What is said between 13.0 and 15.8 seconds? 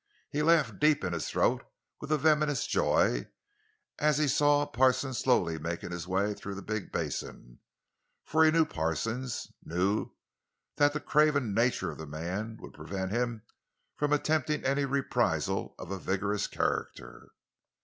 him from attempting any reprisal